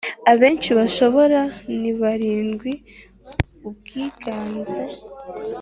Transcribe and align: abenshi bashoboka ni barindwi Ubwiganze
abenshi 0.31 0.69
bashoboka 0.77 1.41
ni 1.79 1.91
barindwi 2.01 2.71
Ubwiganze 3.67 4.81